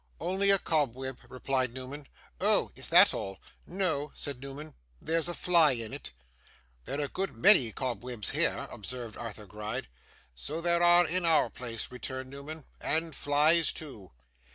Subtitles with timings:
[0.19, 2.07] 'Only a cobweb,' replied Newman.
[2.39, 2.71] 'Oh!
[2.75, 4.73] is that all?' 'No,' said Newman.
[4.99, 6.09] 'There's a fly in it.'
[6.85, 9.89] 'There are a good many cobwebs here,' observed Arthur Gride.
[10.33, 14.11] 'So there are in our place,' returned Newman; 'and flies too.